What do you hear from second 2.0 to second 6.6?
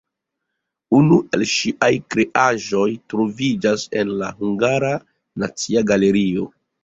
kreaĵoj troviĝas en la Hungara Nacia Galerio.